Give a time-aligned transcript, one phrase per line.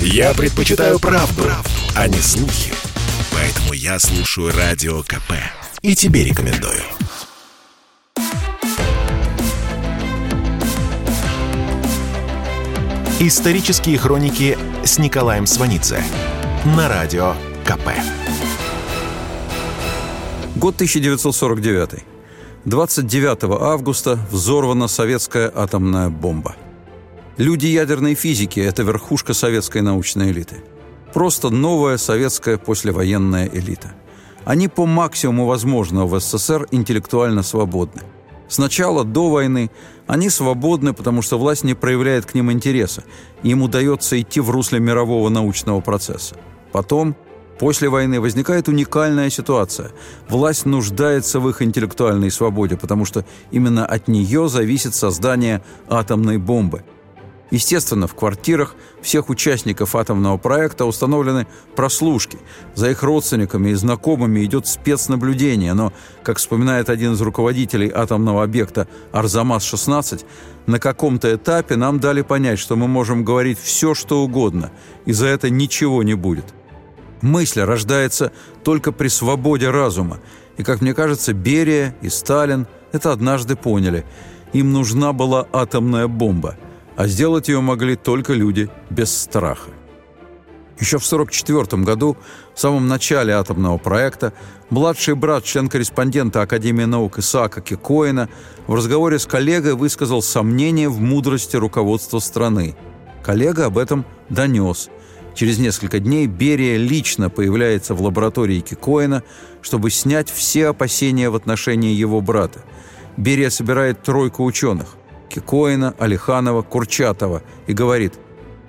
[0.00, 2.72] Я предпочитаю правду, правду, а не слухи.
[3.32, 5.32] Поэтому я слушаю Радио КП.
[5.82, 6.82] И тебе рекомендую.
[13.18, 16.02] Исторические хроники с Николаем Сванидзе
[16.76, 17.34] на Радио
[17.64, 17.88] КП.
[20.54, 22.04] Год 1949.
[22.66, 26.56] 29 августа взорвана советская атомная бомба.
[27.38, 30.64] Люди ядерной физики– это верхушка советской научной элиты.
[31.12, 33.92] Просто новая советская послевоенная элита.
[34.46, 38.02] Они по максимуму возможного в СССР интеллектуально свободны.
[38.48, 39.70] Сначала, до войны,
[40.06, 43.04] они свободны, потому что власть не проявляет к ним интереса,
[43.42, 46.36] им удается идти в русле мирового научного процесса.
[46.72, 47.16] Потом,
[47.58, 49.92] После войны возникает уникальная ситуация.
[50.28, 56.84] Власть нуждается в их интеллектуальной свободе, потому что именно от нее зависит создание атомной бомбы.
[57.50, 61.46] Естественно, в квартирах всех участников атомного проекта установлены
[61.76, 62.38] прослушки.
[62.74, 65.92] За их родственниками и знакомыми идет спецнаблюдение, но,
[66.24, 70.24] как вспоминает один из руководителей атомного объекта Арзамас-16,
[70.66, 74.72] на каком-то этапе нам дали понять, что мы можем говорить все, что угодно,
[75.04, 76.52] и за это ничего не будет.
[77.22, 78.32] Мысль рождается
[78.64, 80.18] только при свободе разума.
[80.56, 84.04] И, как мне кажется, Берия и Сталин это однажды поняли.
[84.52, 86.56] Им нужна была атомная бомба,
[86.96, 89.70] а сделать ее могли только люди без страха.
[90.78, 92.18] Еще в 1944 году,
[92.54, 94.34] в самом начале атомного проекта,
[94.68, 98.28] младший брат, член-корреспондента Академии наук Исаака Кикоина,
[98.66, 102.76] в разговоре с коллегой высказал сомнение в мудрости руководства страны.
[103.22, 104.90] Коллега об этом донес–
[105.36, 109.22] Через несколько дней Берия лично появляется в лаборатории Кикоина,
[109.60, 112.64] чтобы снять все опасения в отношении его брата.
[113.18, 114.96] Берия собирает тройку ученых–
[115.36, 118.14] Кикоина, Алиханова, Курчатова– и говорит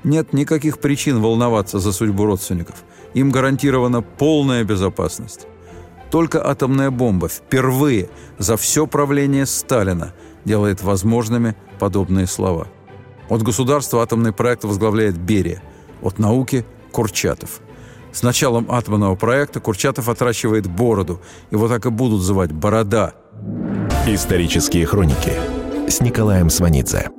[0.04, 2.76] «Нет никаких причин волноваться за судьбу родственников.
[3.14, 5.48] Им гарантирована полная безопасность».
[6.12, 10.14] Только атомная бомба впервые за все правление Сталина
[10.46, 12.68] делает возможными подобные слова.
[13.30, 15.62] От государства атомный проект возглавляет Берия–
[16.02, 17.60] от науки Курчатов.
[18.14, 21.22] С началом атомного проекта Курчатов отращивает бороду.
[21.52, 23.14] Его так и будут звать «Борода».
[24.08, 25.57] Исторические хроники
[25.88, 27.10] с Николаем Сванидзе.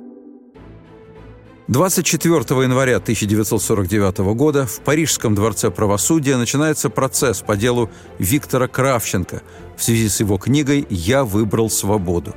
[1.67, 9.41] 24 января 1949 года в Парижском дворце правосудия начинается процесс по делу Виктора Кравченко
[9.77, 12.35] в связи с его книгой «Я выбрал свободу».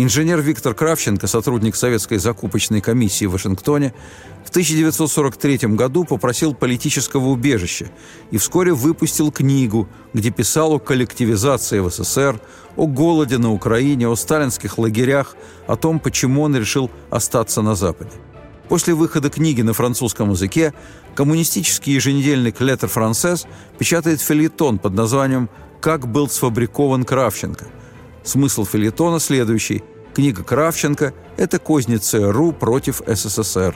[0.00, 3.92] Инженер Виктор Кравченко, сотрудник советской закупочной комиссии в Вашингтоне,
[4.44, 7.88] в 1943 году попросил политического убежища
[8.30, 12.40] и вскоре выпустил книгу, где писал о коллективизации в СССР,
[12.76, 15.34] о голоде на Украине, о сталинских лагерях,
[15.66, 18.12] о том, почему он решил остаться на Западе.
[18.68, 20.74] После выхода книги на французском языке
[21.16, 23.48] коммунистический еженедельник «Летер Францесс»
[23.80, 25.50] печатает филетон под названием
[25.80, 27.66] «Как был сфабрикован Кравченко»,
[28.28, 29.82] Смысл филетона следующий.
[30.12, 33.74] Книга Кравченко– это козни ЦРУ против СССР.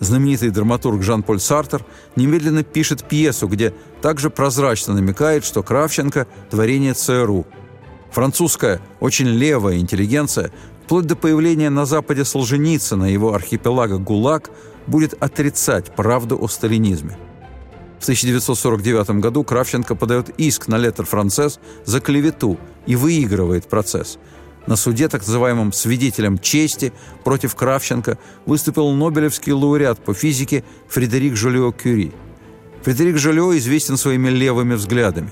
[0.00, 1.84] Знаменитый драматург Жан-Поль Сартер
[2.16, 7.46] немедленно пишет пьесу, где также прозрачно намекает, что Кравченко– творение ЦРУ.
[8.12, 10.52] Французская, очень левая интеллигенция,
[10.86, 14.52] вплоть до появления на Западе Солженицына, его архипелага ГУЛАГ,
[14.86, 17.18] будет отрицать правду о сталинизме.
[17.98, 24.18] В 1949 году Кравченко подает иск на Летер Францесс за клевету и выигрывает процесс.
[24.66, 26.92] На суде так называемым «свидетелем чести»
[27.24, 32.12] против Кравченко выступил Нобелевский лауреат по физике Фредерик Жолио Кюри.
[32.82, 35.30] Фредерик Жолио известен своими левыми взглядами.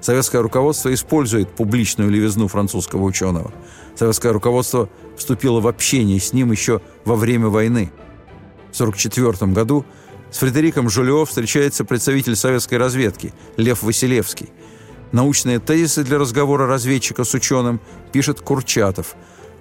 [0.00, 3.52] Советское руководство использует публичную левизну французского ученого.
[3.96, 7.92] Советское руководство вступило в общение с ним еще во время войны.
[8.72, 9.84] В 1944 году
[10.32, 14.48] с Фредериком Жулио встречается представитель советской разведки Лев Василевский.
[15.12, 17.80] Научные тезисы для разговора разведчика с ученым
[18.12, 19.14] пишет Курчатов.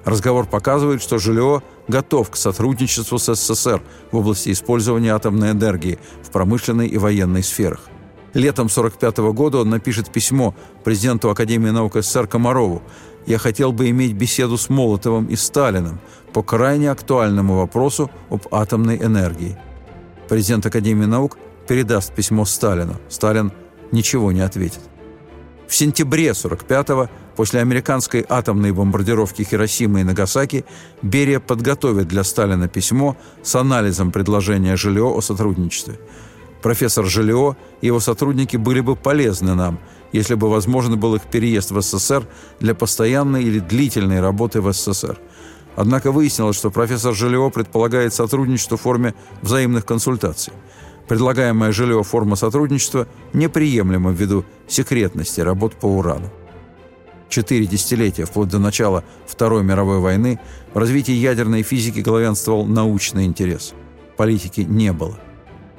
[0.05, 6.31] Разговор показывает, что Жулио готов к сотрудничеству с СССР в области использования атомной энергии в
[6.31, 7.81] промышленной и военной сферах.
[8.33, 12.81] Летом 1945 года он напишет письмо президенту Академии наук СССР Комарову.
[13.25, 15.99] «Я хотел бы иметь беседу с Молотовым и Сталиным
[16.31, 19.57] по крайне актуальному вопросу об атомной энергии».
[20.31, 21.37] Президент Академии наук
[21.67, 22.95] передаст письмо Сталину.
[23.09, 23.51] Сталин
[23.91, 24.79] ничего не ответит.
[25.67, 30.63] В сентябре 45-го, после американской атомной бомбардировки Хиросимы и Нагасаки,
[31.01, 35.99] Берия подготовит для Сталина письмо с анализом предложения Жильо о сотрудничестве.
[36.61, 39.79] Профессор Жильо и его сотрудники были бы полезны нам,
[40.13, 42.25] если бы возможно был их переезд в СССР
[42.61, 45.19] для постоянной или длительной работы в СССР.
[45.75, 50.53] Однако выяснилось, что профессор Жильо предполагает сотрудничество в форме взаимных консультаций.
[51.07, 56.29] Предлагаемая Жильо форма сотрудничества неприемлема ввиду секретности работ по урану.
[57.29, 60.39] Четыре десятилетия, вплоть до начала Второй мировой войны,
[60.73, 63.73] в развитии ядерной физики главенствовал научный интерес.
[64.17, 65.17] Политики не было.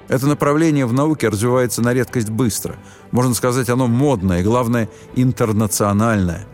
[0.09, 2.77] Это направление в науке развивается на редкость быстро.
[3.11, 6.47] Можно сказать, оно модное и, главное, интернациональное.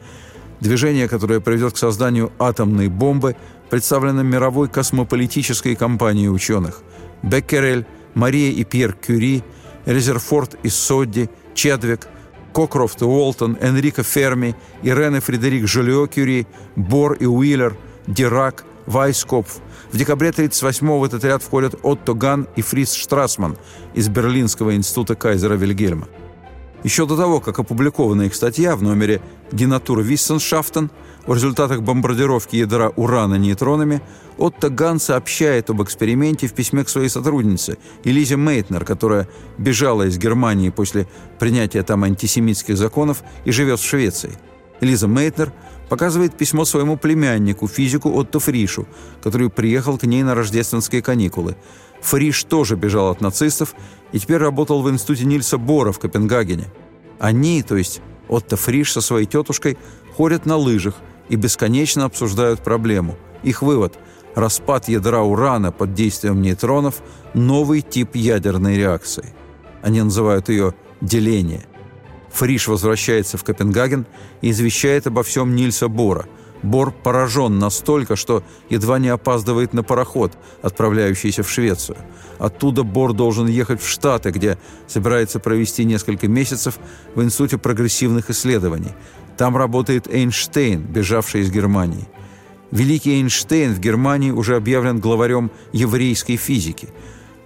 [0.61, 3.37] Движение, которое приведет к созданию атомной бомбы,
[3.71, 6.83] представлено мировой космополитической компанией ученых.
[7.23, 9.45] Беккерель, Мария и Пьер Кюри,
[9.87, 12.09] Резерфорд и Содди, Чедвик,
[12.53, 17.77] Кокрофт и Уолтон, Энрико Ферми, Ирен и Фредерик Жолио Кюри, Бор и Уиллер,
[18.07, 19.59] Дирак, Вайскопф.
[19.93, 23.57] В декабре 1938 в этот ряд входят Отто Ган и Фриц Штрасман
[23.95, 26.09] из Берлинского института Кайзера Вильгельма.
[26.85, 29.21] Еще до того, как опубликована их статья в номере
[29.53, 30.91] «Динатур Виссеншафтен»
[31.27, 34.01] о результатах бомбардировки ядра урана нейтронами,
[34.39, 39.29] Отто Ган сообщает об эксперименте в письме к своей сотруднице Элизе Мейтнер, которая
[39.59, 41.07] бежала из Германии после
[41.39, 44.33] принятия там антисемитских законов и живет в Швеции.
[44.81, 45.53] Элиза Мейтнер
[45.89, 48.87] показывает письмо своему племяннику, физику Отто Фришу,
[49.23, 51.57] который приехал к ней на рождественские каникулы.
[52.01, 53.75] Фриш тоже бежал от нацистов
[54.13, 56.67] и теперь работал в институте Нильса Бора в Копенгагене.
[57.19, 59.79] Они, то есть Отто Фриш со своей тетушкой,
[60.17, 60.95] ходят на лыжах
[61.29, 63.17] и бесконечно обсуждают проблему.
[63.43, 63.99] Их вывод–
[64.35, 67.03] распад ядра урана под действием нейтронов–
[67.35, 69.35] новый тип ядерной реакции.
[69.83, 71.67] Они называют ее «деление».
[72.33, 74.07] Фриш возвращается в Копенгаген
[74.43, 76.27] и извещает обо всем Нильса Бора–
[76.63, 81.97] Бор поражен настолько, что едва не опаздывает на пароход, отправляющийся в Швецию.
[82.39, 86.79] Оттуда Бор должен ехать в Штаты, где собирается провести несколько месяцев
[87.15, 88.93] в Институте прогрессивных исследований.
[89.37, 92.09] Там работает Эйнштейн, бежавший из Германии.
[92.73, 96.89] Великий Эйнштейн в Германии уже объявлен главарем еврейской физики.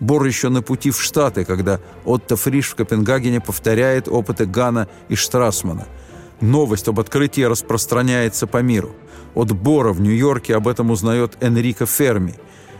[0.00, 5.14] Бор еще на пути в Штаты, когда Отто Фриш в Копенгагене повторяет опыты Гана и
[5.14, 5.86] Штрасмана–
[6.42, 8.96] Новость об открытии распространяется по миру.
[9.34, 12.34] От Бора в Нью-Йорке об этом узнает Энрико Ферми.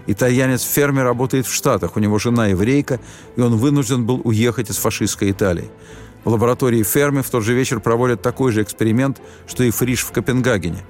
[0.09, 2.99] Итальянец Ферми работает в Штатах, у него жена еврейка,
[3.37, 5.71] и он вынужден был уехать из фашистской Италии.
[6.25, 10.11] В лаборатории Ферми в тот же вечер проводят такой же эксперимент, что и Фриш в
[10.11, 10.83] Копенгагене.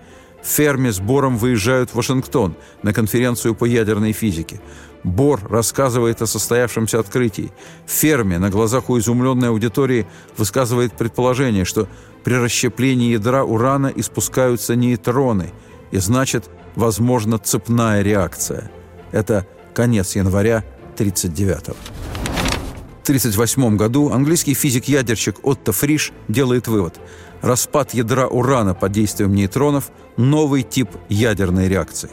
[0.42, 4.60] Ферми с Бором выезжают в Вашингтон на конференцию по ядерной физике.
[5.04, 7.52] Бор рассказывает о состоявшемся открытии.
[7.86, 11.88] Ферми на глазах у изумленной аудитории высказывает предположение, что
[12.24, 15.52] при расщеплении ядра урана испускаются нейтроны,
[15.90, 18.70] и значит, возможна цепная реакция.
[19.10, 20.58] Это конец января
[20.94, 27.00] 1939 В 1938 году английский физик-ядерщик Отто Фриш делает вывод.
[27.40, 32.10] Распад ядра урана под действием нейтронов– новый тип ядерной реакции.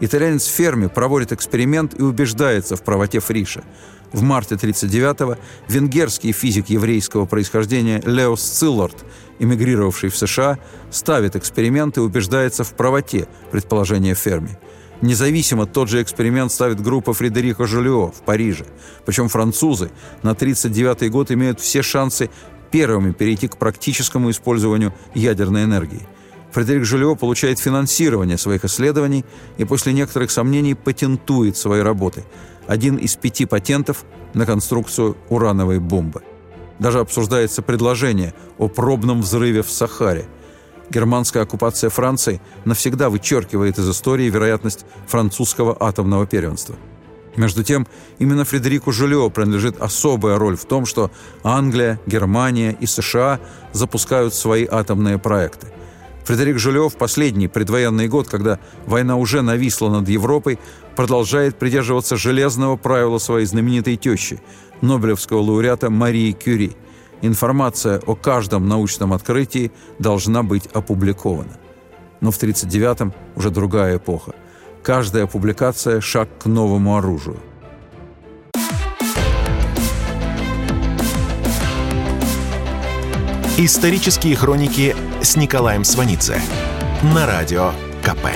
[0.00, 3.64] Итальянец Ферми проводит эксперимент и убеждается в правоте Фриша.
[4.12, 5.36] В марте 1939-го
[5.68, 9.04] венгерский физик еврейского происхождения Леос Циллард
[9.38, 10.58] эмигрировавший в США,
[10.90, 14.58] ставит эксперимент и убеждается в правоте предположения Ферми.
[15.00, 18.66] Независимо тот же эксперимент ставит группа Фредерика Жолио в Париже.
[19.06, 19.90] Причем французы
[20.22, 22.30] на 1939 год имеют все шансы
[22.72, 26.06] первыми перейти к практическому использованию ядерной энергии.
[26.50, 29.24] Фредерик Жолио получает финансирование своих исследований
[29.58, 32.24] и после некоторых сомнений патентует свои работы.
[32.66, 36.22] Один из пяти патентов на конструкцию урановой бомбы.
[36.78, 40.26] Даже обсуждается предложение о пробном взрыве в Сахаре.
[40.90, 46.76] Германская оккупация Франции навсегда вычеркивает из истории вероятность французского атомного первенства.
[47.36, 47.86] Между тем,
[48.18, 51.10] именно Фредерику Жюльо принадлежит особая роль в том, что
[51.44, 53.38] Англия, Германия и США
[53.72, 55.68] запускают свои атомные проекты.
[56.24, 60.58] Фредерик Жюльо в последний предвоенный год, когда война уже нависла над Европой,
[60.96, 64.40] продолжает придерживаться железного правила своей знаменитой тещи–
[64.80, 66.76] Нобелевского лауреата Марии Кюри.
[67.22, 71.58] Информация о каждом научном открытии должна быть опубликована.
[72.20, 74.34] Но в 1939-м уже другая эпоха.
[74.82, 77.38] Каждая публикация– шаг к новому оружию.
[83.56, 86.40] Исторические хроники с Николаем Сванидзе
[87.02, 88.28] на радио КП.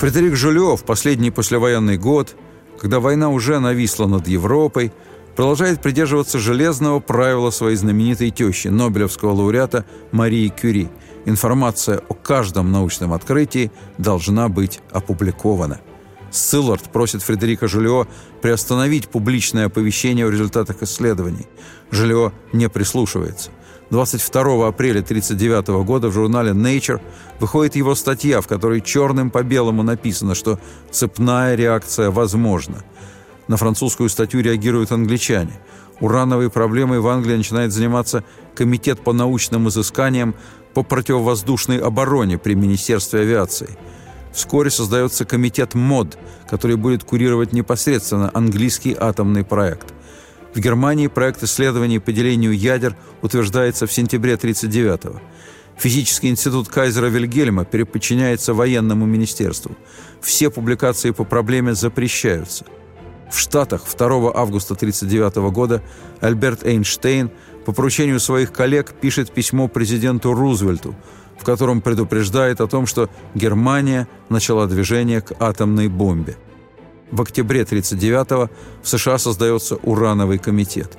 [0.00, 2.34] Фредерик Жулё в последний послевоенный год–
[2.80, 4.92] когда война уже нависла над Европой,
[5.34, 10.88] продолжает придерживаться железного правила своей знаменитой тещи, Нобелевского лауреата Марии Кюри.
[11.26, 15.80] Информация о каждом научном открытии должна быть опубликована.
[16.30, 18.06] Сциллард просит Фредерика Жюльо
[18.42, 21.46] приостановить публичное оповещение о результатах исследований.
[21.90, 23.50] Жюльо не прислушивается.
[23.90, 27.00] 22 апреля 1939 года в журнале Nature
[27.38, 30.58] выходит его статья, в которой черным по белому написано, что
[30.90, 32.82] цепная реакция возможна.
[33.46, 35.60] На французскую статью реагируют англичане.
[36.00, 38.24] Урановой проблемой в Англии начинает заниматься
[38.54, 40.34] Комитет по научным изысканиям
[40.74, 43.78] по противовоздушной обороне при Министерстве авиации.
[44.32, 46.18] Вскоре создается комитет МОД,
[46.50, 49.94] который будет курировать непосредственно английский атомный проект.
[50.56, 55.20] В Германии проект исследований по делению ядер утверждается в сентябре 1939-го.
[55.76, 59.76] Физический институт Кайзера Вильгельма переподчиняется военному министерству.
[60.22, 62.64] Все публикации по проблеме запрещаются.
[63.30, 65.82] В Штатах 2 августа 1939 года
[66.22, 67.30] Альберт Эйнштейн
[67.66, 70.94] по поручению своих коллег пишет письмо президенту Рузвельту,
[71.38, 76.38] в котором предупреждает о том, что Германия начала движение к атомной бомбе.
[77.10, 78.50] В октябре 1939-го
[78.82, 80.98] в США создается Урановый комитет.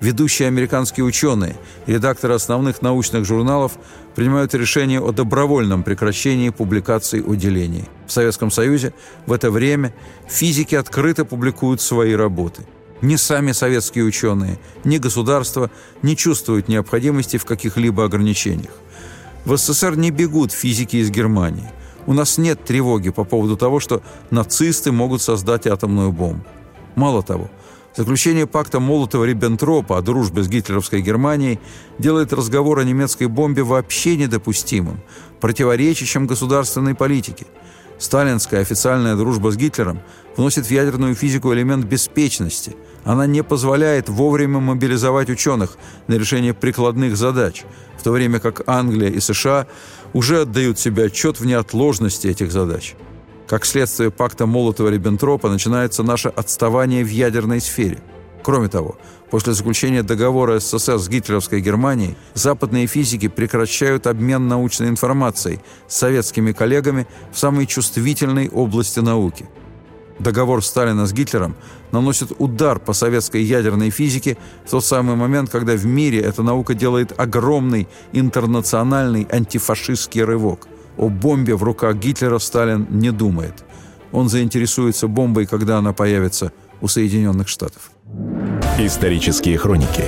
[0.00, 3.72] Ведущие американские ученые редакторы основных научных журналов
[4.14, 7.88] принимают решение о добровольном прекращении публикаций о делении.
[8.06, 8.94] В Советском Союзе
[9.26, 9.92] в это время
[10.28, 12.66] физики открыто публикуют свои работы–
[13.02, 15.70] ни сами советские ученые, ни государство
[16.02, 18.72] не чувствуют необходимости в каких-либо ограничениях.
[19.44, 21.70] В СССР не бегут физики из Германии.
[22.10, 26.44] У нас нет тревоги по поводу того, что нацисты могут создать атомную бомбу.
[26.96, 27.48] Мало того,
[27.96, 31.60] заключение пакта Молотова-Риббентропа о дружбе с гитлеровской Германией
[32.00, 34.98] делает разговор о немецкой бомбе вообще недопустимым,
[35.40, 37.46] противоречащим государственной политике–
[38.00, 40.00] Сталинская официальная дружба с Гитлером
[40.34, 42.74] вносит в ядерную физику элемент беспечности.
[43.04, 45.76] Она не позволяет вовремя мобилизовать ученых
[46.06, 47.64] на решение прикладных задач,
[47.98, 49.66] в то время как Англия и США
[50.12, 52.94] уже отдают себе отчет в неотложности этих задач.
[53.46, 57.98] Как следствие пакта Молотова-Риббентропа начинается наше отставание в ядерной сфере.
[58.42, 58.96] Кроме того,
[59.30, 66.50] После заключения договора СССР с гитлеровской Германией западные физики прекращают обмен научной информацией с советскими
[66.50, 69.46] коллегами в самой чувствительной области науки.
[70.20, 71.56] Договор Сталина с Гитлером
[71.92, 74.36] наносит удар по советской ядерной физике
[74.66, 80.68] в тот самый момент, когда в мире эта наука делает огромный интернациональный антифашистский рывок.
[80.98, 83.64] О бомбе в руках Гитлера Сталин не думает.
[84.12, 87.90] Он заинтересуется бомбой, когда она появится у Соединенных Штатов.
[88.78, 90.04] Исторические хроники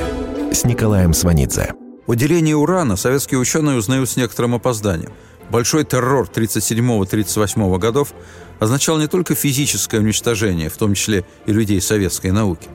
[0.52, 1.73] с Николаем Сванидзе.
[2.07, 5.12] О делении урана советские ученые узнают с некоторым опозданием.
[5.50, 8.14] Большой террор 1937-1938 годов
[8.62, 12.69] означал не только физическое уничтожение, в том числе и людей советской науки.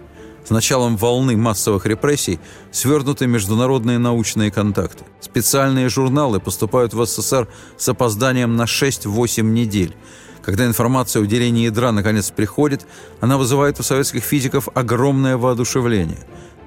[0.45, 2.39] С началом волны массовых репрессий
[2.71, 5.03] свернуты международные научные контакты.
[5.19, 9.95] Специальные журналы поступают в СССР с опозданием на 6-8 недель–
[10.47, 12.87] когда информация о делении ядра наконец приходит,
[13.19, 16.19] она вызывает у советских физиков огромное воодушевление.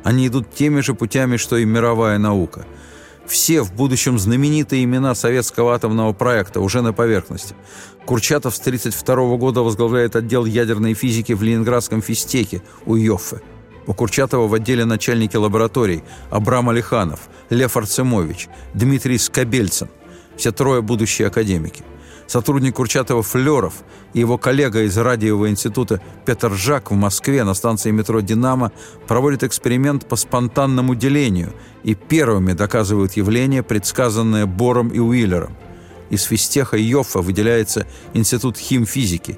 [0.05, 2.67] Они идут теми же путями, что и мировая наука.
[3.31, 7.55] Все в будущем знаменитые имена советского атомного проекта уже на поверхности.
[8.05, 13.41] Курчатов с 1932 года возглавляет отдел ядерной физики в Ленинградском физтеке у Йоффе.
[13.87, 19.87] У Курчатова в отделе начальники лабораторий Абрам Алиханов, Лев Арцемович, Дмитрий Скобельцин.
[20.37, 21.85] Все трое будущие академики–
[22.31, 23.83] Сотрудник Курчатова Флеров
[24.13, 28.71] и его коллега из радиового института Петр Жак в Москве на станции метро «Динамо»
[29.09, 35.57] проводят эксперимент по спонтанному делению и первыми доказывают явление, предсказанное Бором и Уиллером.
[36.11, 37.85] Из физтеха Йоффа выделяется
[38.15, 39.37] Институт химфизики.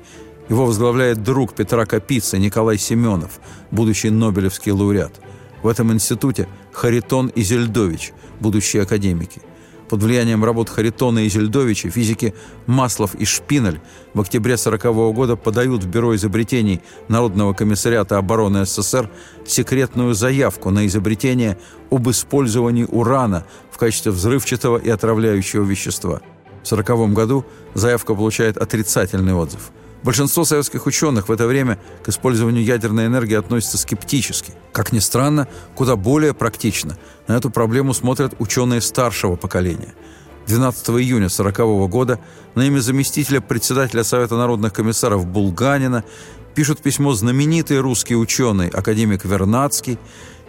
[0.50, 5.18] Его возглавляет друг Петра Капицы Николай Семенов, будущий Нобелевский лауреат.
[5.62, 9.40] В этом институте Харитон и Зельдович, будущие академики–
[9.92, 12.32] под влиянием работ Харитона и Зельдовича физики
[12.64, 13.78] Маслов и Шпиналь
[14.14, 19.10] в октябре 1940 года подают в Бюро изобретений Народного комиссариата обороны СССР
[19.44, 21.58] секретную заявку на изобретение
[21.90, 26.22] об использовании урана в качестве взрывчатого и отравляющего вещества.
[26.62, 27.44] В 1940 году
[27.74, 29.72] заявка получает отрицательный отзыв–
[30.02, 34.52] Большинство советских ученых в это время к использованию ядерной энергии относятся скептически.
[34.72, 39.94] Как ни странно, куда более практично на эту проблему смотрят ученые старшего поколения.
[40.48, 42.18] 12 июня 1940 года
[42.56, 46.02] на имя заместителя председателя Совета народных комиссаров Булганина
[46.56, 49.98] пишут письмо знаменитый русский ученый, академик Вернадский,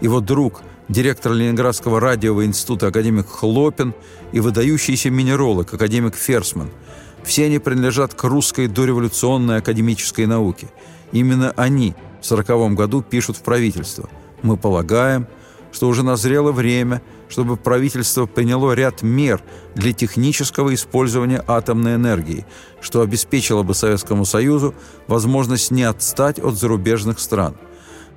[0.01, 3.93] его друг, директор Ленинградского радиового института академик Хлопин
[4.31, 6.71] и выдающийся минеролог, академик Ферсман–
[7.23, 10.67] все они принадлежат к русской дореволюционной академической науке.
[11.11, 14.09] Именно они в 1940 году пишут в правительство.
[14.41, 15.27] Мы полагаем,
[15.71, 19.41] что уже назрело время, чтобы правительство приняло ряд мер
[19.75, 22.45] для технического использования атомной энергии,
[22.79, 24.75] что обеспечило бы Советскому Союзу
[25.07, 27.55] возможность не отстать от зарубежных стран.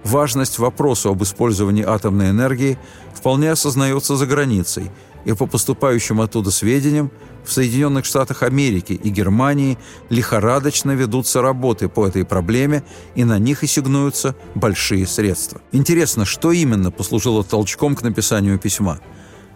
[0.04, 2.78] Важность вопроса об использовании атомной энергии
[3.14, 4.90] вполне осознается за границей,
[5.24, 7.10] и по поступающим оттуда сведениям
[7.46, 9.78] в Соединенных Штатах Америки и Германии
[10.10, 12.82] лихорадочно ведутся работы по этой проблеме,
[13.14, 15.60] и на них ассигнуются большие средства.
[15.72, 18.98] Интересно, что именно послужило толчком к написанию письма?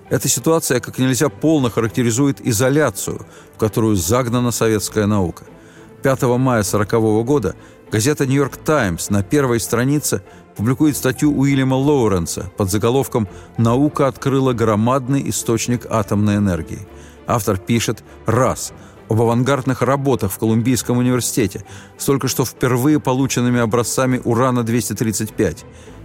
[0.09, 5.45] Эта ситуация как нельзя полно характеризует изоляцию, в которую загнана советская наука.
[6.03, 7.55] 5 мая 1940 года
[7.91, 10.23] газета «Нью-Йорк Таймс» на первой странице
[10.57, 13.29] публикует статью Уильяма Лоуренса под заголовком
[13.59, 16.87] «Наука открыла громадный источник атомной энергии».
[17.31, 18.73] Автор пишет «Раз»
[19.09, 21.65] об авангардных работах в Колумбийском университете,
[21.97, 25.59] столько что впервые полученными образцами урана-235,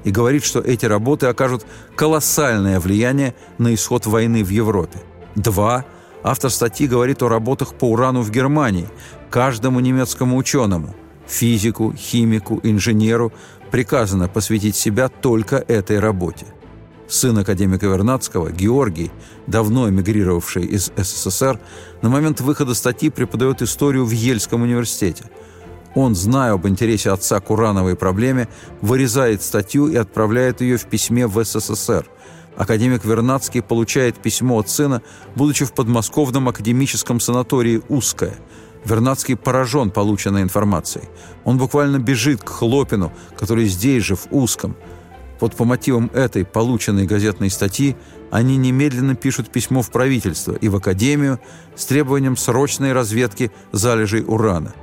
[0.03, 1.65] и говорит, что эти работы окажут
[1.95, 4.99] колоссальное влияние на исход войны в Европе.
[5.33, 5.85] Два.
[6.21, 8.87] Автор статьи говорит о работах по урану в Германии.
[9.31, 13.33] Каждому немецкому ученому, физику, химику, инженеру
[13.71, 16.45] приказано посвятить себя только этой работе.
[17.07, 19.11] Сын академика Вернадского, Георгий,
[19.45, 21.59] давно эмигрировавший из СССР,
[22.01, 25.25] на момент выхода статьи преподает историю в Ельском университете.
[25.93, 28.49] Он, зная об интересе отца к урановой проблеме,
[28.81, 32.05] вырезает статью и отправляет ее в письме в СССР.
[32.57, 35.01] Академик Вернадский получает письмо от сына,
[35.35, 38.35] будучи в подмосковном академическом санатории «Узкое».
[38.83, 41.05] Вернадский поражен полученной информацией.
[41.43, 44.75] Он буквально бежит к Хлопину, который здесь же, в Узком–
[45.39, 47.95] вот по мотивам этой полученной газетной статьи
[48.31, 51.39] они немедленно пишут письмо в правительство и в Академию
[51.75, 54.73] с требованием срочной разведки залежей урана.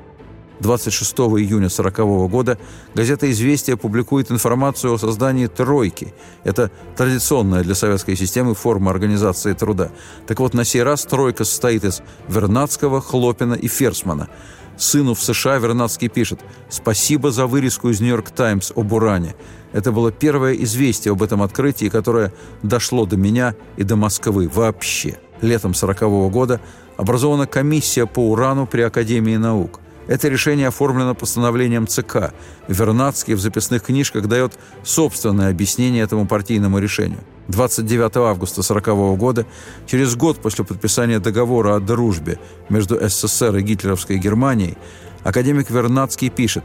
[0.61, 2.59] 26 июня 1940 года
[2.95, 6.15] газета «Известия» публикует информацию о создании «тройки».
[6.45, 9.91] Это традиционная для советской системы форма организации труда.
[10.29, 14.29] Так вот, на сей раз «тройка» состоит из Вернадского, Хлопина и Ферсмана–
[14.77, 19.35] Сыну в США Вернадский пишет «Спасибо за вырезку из «Нью-Йорк Таймс» об уране.
[19.73, 25.19] Это было первое известие об этом открытии, которое дошло до меня и до Москвы вообще».
[25.41, 26.61] Летом 1940 года
[26.97, 29.81] образована комиссия по урану при Академии наук.
[30.09, 32.33] Это решение оформлено постановлением ЦК.
[32.69, 34.53] Вернадский в записных книжках дает
[34.83, 37.21] собственное объяснение этому партийному решению.
[37.49, 39.47] 29 августа 1940 года,
[39.87, 44.77] через год после подписания договора о дружбе между СССР и гитлеровской Германией,
[45.23, 46.65] академик Вернадский пишет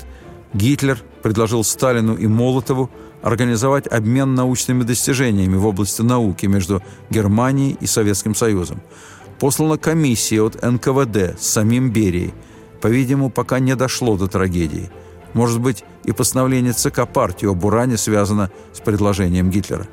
[0.57, 2.89] «Гитлер предложил Сталину и Молотову
[3.21, 8.81] организовать обмен научными достижениями в области науки между Германией и Советским Союзом.
[9.39, 12.33] Послана комиссия от НКВД с самим Берией.
[12.81, 14.89] По-видимому, пока не дошло до трагедии.
[15.33, 19.87] Может быть, и постановление ЦК партии об уране связано с предложением Гитлера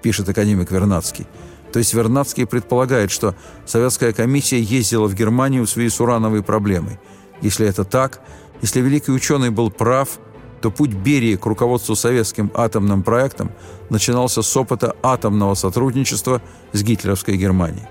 [0.00, 1.26] пишет академик Вернадский.
[1.72, 6.98] То есть Вернадский предполагает, что советская комиссия ездила в Германию в связи с урановой проблемой.
[7.42, 8.20] Если это так,
[8.62, 10.18] если великий ученый был прав,
[10.60, 13.50] то путь Берии к руководству советским атомным проектом
[13.88, 16.42] начинался с опыта атомного сотрудничества
[16.72, 17.86] с гитлеровской Германией.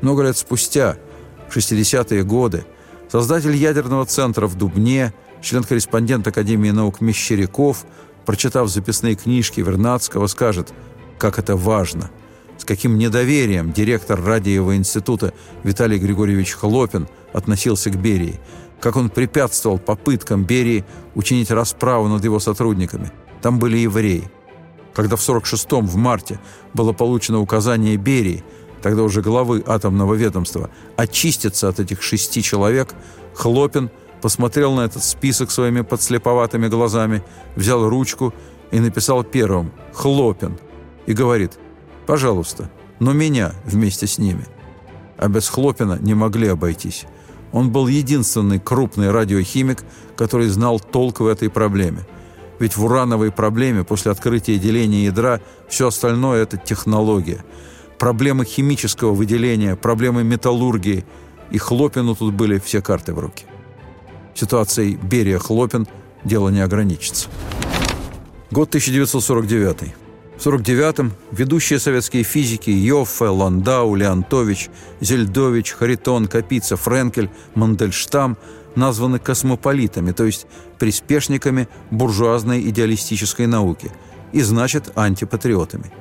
[0.00, 0.96] Много лет спустя,
[1.48, 2.64] в 60-е годы,
[3.10, 7.84] создатель ядерного центра в Дубне, член-корреспондент Академии наук Мещеряков,
[8.24, 10.72] прочитав записные книжки Вернадского, скажет–
[11.18, 12.10] как это важно,
[12.58, 15.32] с каким недоверием директор Радиева института
[15.62, 18.40] Виталий Григорьевич Хлопин относился к Берии,
[18.84, 23.10] как он препятствовал попыткам Берии учинить расправу над его сотрудниками.
[23.40, 24.30] Там были евреи.
[24.92, 26.38] Когда в 46-м, в марте,
[26.74, 28.44] было получено указание Берии,
[28.82, 32.94] тогда уже главы атомного ведомства, очиститься от этих шести человек,
[33.34, 37.24] Хлопин посмотрел на этот список своими подслеповатыми глазами,
[37.56, 38.34] взял ручку
[38.70, 40.58] и написал первым «Хлопин»,
[41.06, 41.52] и говорит
[42.06, 42.70] «Пожалуйста,
[43.00, 44.44] но меня вместе с ними».
[45.16, 47.06] А без Хлопина не могли обойтись.
[47.54, 49.84] Он был единственный крупный радиохимик,
[50.16, 52.04] который знал толк в этой проблеме.
[52.58, 57.44] Ведь в урановой проблеме после открытия деления ядра все остальное– это технология.
[57.96, 61.04] Проблемы химического выделения, проблемы металлургии.
[61.52, 63.44] И Хлопину тут были все карты в руки.
[64.34, 65.86] Ситуацией Берия-Хлопин
[66.24, 67.28] дело не ограничится.
[68.50, 69.94] Год 1949.
[70.36, 74.68] В 1949-м ведущие советские физики Йоффе, Ландау, Леонтович,
[75.00, 78.36] Зельдович, Харитон, Капица, Френкель, Мандельштам
[78.74, 80.46] названы космополитами, то есть
[80.78, 83.92] приспешниками буржуазной идеалистической науки,
[84.32, 85.92] и значит антипатриотами.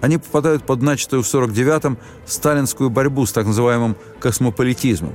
[0.00, 5.12] Они попадают под начатую в 1949-м сталинскую борьбу с так называемым космополитизмом.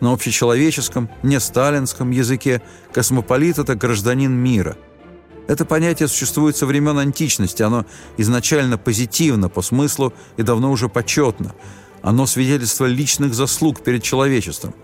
[0.00, 2.62] На общечеловеческом, не сталинском языке
[2.92, 4.76] космополит– это гражданин мира–
[5.48, 7.84] это понятие существует со времен античности, оно
[8.16, 11.54] изначально позитивно по смыслу и давно уже почетно.
[12.02, 14.74] Оно свидетельство личных заслуг перед человечеством.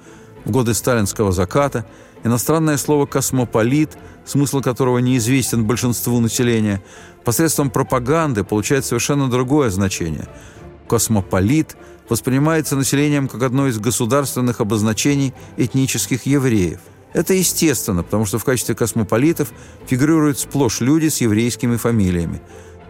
[0.44, 1.84] В годы сталинского заката
[2.24, 6.82] Иностранное слово «космополит», смысл которого неизвестен большинству населения,
[7.24, 10.26] посредством пропаганды получает совершенно другое значение.
[10.88, 11.76] Космополит
[12.08, 16.80] воспринимается населением как одно из государственных обозначений этнических евреев.
[17.12, 19.52] Это естественно, потому что в качестве космополитов
[19.86, 22.40] фигурируют сплошь люди с еврейскими фамилиями.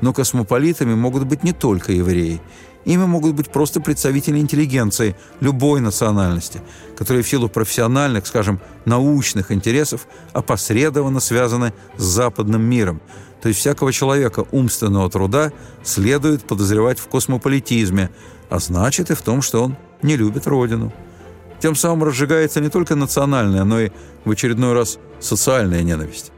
[0.01, 2.41] Но космополитами могут быть не только евреи.
[2.85, 6.63] Ими могут быть просто представители интеллигенции любой национальности,
[6.97, 13.01] которые в силу профессиональных, скажем, научных интересов опосредованно связаны с западным миром.
[13.43, 15.53] То есть всякого человека умственного труда
[15.85, 18.11] следует подозревать в космополитизме,
[18.49, 20.93] а значит и в том, что он не любит Родину.
[21.61, 23.91] Тем самым разжигается не только национальная, но и
[24.25, 26.33] в очередной раз социальная ненависть.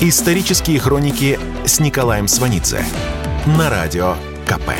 [0.00, 2.82] Исторические хроники с Николаем Сванидзе
[3.58, 4.14] на радио
[4.46, 4.70] КП.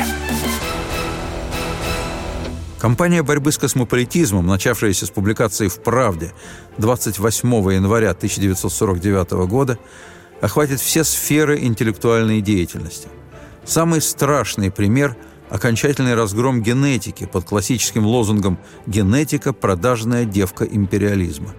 [2.79, 6.33] Компания борьбы с космополитизмом, начавшаяся с публикации в «Правде»
[6.79, 9.77] 28 января 1949 года,
[10.41, 13.07] охватит все сферы интеллектуальной деятельности.
[13.65, 15.15] Самый страшный пример–
[15.49, 21.53] окончательный разгром генетики под классическим лозунгом «Генетика– продажная девка империализма»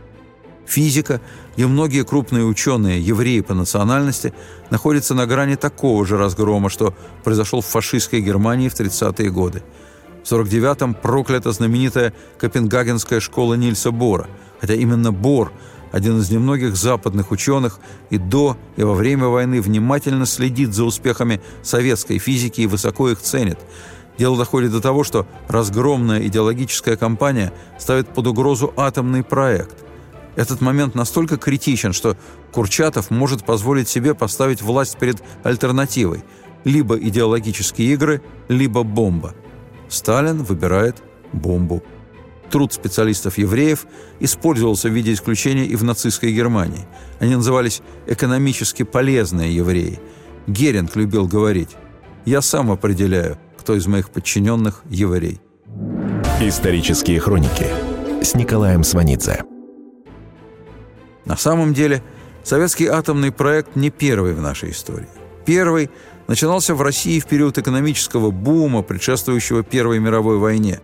[0.72, 1.20] физика,
[1.56, 4.32] и многие крупные ученые, евреи по национальности,
[4.70, 9.62] находятся на грани такого же разгрома, что произошел в фашистской Германии в 30-е годы.
[10.24, 14.28] В 49-м проклята знаменитая Копенгагенская школа Нильса Бора,
[14.60, 15.52] хотя именно Бор,
[15.92, 17.78] один из немногих западных ученых,
[18.10, 23.20] и до, и во время войны внимательно следит за успехами советской физики и высоко их
[23.20, 23.58] ценит.
[24.18, 29.76] Дело доходит до того, что разгромная идеологическая кампания ставит под угрозу атомный проект–
[30.34, 32.16] этот момент настолько критичен, что
[32.52, 36.24] Курчатов может позволить себе поставить власть перед альтернативой–
[36.64, 39.34] либо идеологические игры, либо бомба.
[39.88, 41.02] Сталин выбирает
[41.32, 41.82] бомбу.
[42.52, 43.86] Труд специалистов-евреев
[44.20, 46.86] использовался в виде исключения и в нацистской Германии.
[47.18, 49.98] Они назывались «экономически полезные евреи».
[50.46, 51.70] Геринг любил говорить
[52.26, 55.40] «Я сам определяю, кто из моих подчиненных еврей».
[56.42, 57.68] Исторические хроники
[58.22, 59.44] с Николаем Сванидзе.
[61.24, 62.02] На самом деле,
[62.44, 65.08] советский атомный проект не первый в нашей истории.
[65.46, 65.90] Первый
[66.28, 70.80] начинался в России в период экономического бума, предшествующего Первой мировой войне.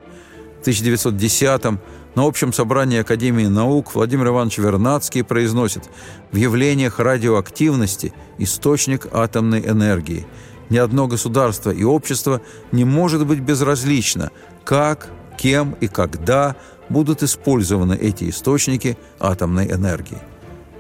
[0.61, 1.81] В 1910-м
[2.15, 5.85] на общем собрании Академии наук Владимир Иванович Вернадский произносит
[6.33, 10.27] «В явлениях радиоактивности источник атомной энергии.
[10.69, 12.41] Ни одно государство и общество
[12.73, 14.31] не может быть безразлично,
[14.65, 16.57] как, кем и когда
[16.89, 20.19] будут использованы эти источники атомной энергии.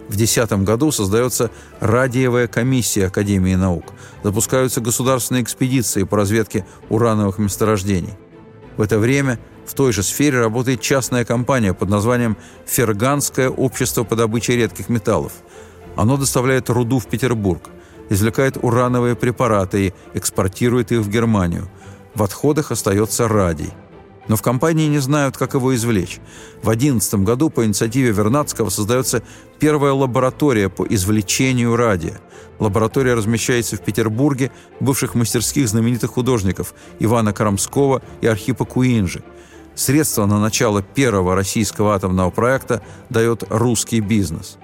[0.08, 3.92] В 2010 году создается радиевая комиссия Академии наук.
[4.24, 8.14] Запускаются государственные экспедиции по разведке урановых месторождений.
[8.78, 14.16] В это время в той же сфере работает частная компания под названием «Ферганское общество по
[14.16, 15.32] добыче редких металлов».
[15.96, 17.62] Оно доставляет руду в Петербург,
[18.08, 21.68] извлекает урановые препараты и экспортирует их в Германию.
[22.14, 23.72] В отходах остается радий–
[24.28, 26.20] но в компании не знают, как его извлечь.
[26.60, 29.22] В 2011 году по инициативе Вернадского создается
[29.58, 32.20] первая лаборатория по извлечению радия.
[32.58, 34.50] Лаборатория размещается в Петербурге,
[34.80, 39.22] бывших мастерских знаменитых художников Ивана Карамского и Архипа Куинджи.
[39.78, 44.58] Средства на начало первого российского атомного проекта дает русский бизнес.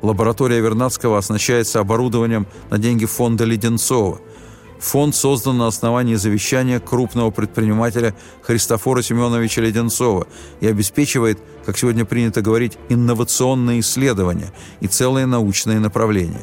[0.00, 4.20] Лаборатория Вернадского оснащается оборудованием на деньги фонда Леденцова–
[4.78, 10.26] Фонд создан на основании завещания крупного предпринимателя Христофора Семеновича Леденцова
[10.60, 16.40] и обеспечивает, как сегодня принято говорить, инновационные исследования и целые научные направления.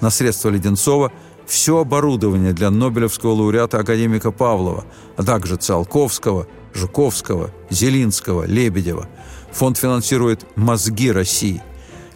[0.00, 1.10] На средства Леденцова
[1.46, 4.84] все оборудование для Нобелевского лауреата академика Павлова,
[5.16, 9.08] а также Циолковского, Жуковского, Зелинского, Лебедева.
[9.52, 11.62] Фонд финансирует «Мозги России».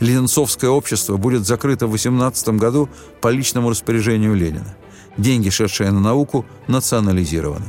[0.00, 2.88] Ленинцовское общество будет закрыто в 2018 году
[3.20, 4.76] по личному распоряжению Ленина.
[5.16, 7.66] Деньги, шедшие на науку, национализированы.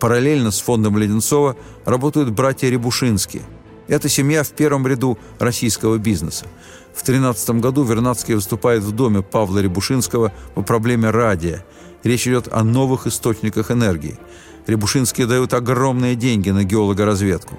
[0.00, 3.42] Параллельно с фондом Леденцова работают братья Рябушинские.
[3.86, 6.46] Это семья в первом ряду российского бизнеса.
[6.92, 11.64] В 2013 году Вернадский выступает в доме Павла Рябушинского по проблеме радия.
[12.04, 14.18] Речь идет о новых источниках энергии.
[14.66, 17.58] Рябушинские дают огромные деньги на геологоразведку.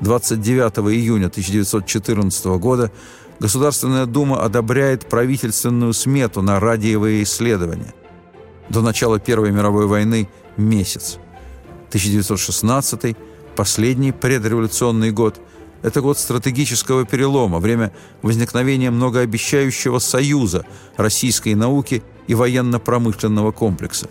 [0.00, 2.90] 29 июня 1914 года
[3.38, 7.94] Государственная Дума одобряет правительственную смету на радиевые исследования
[8.70, 11.18] до начала Первой мировой войны месяц.
[11.88, 13.16] 1916
[13.56, 15.38] последний предреволюционный год–
[15.82, 20.66] это год стратегического перелома, время возникновения многообещающего союза
[20.96, 24.08] российской науки и военно-промышленного комплекса.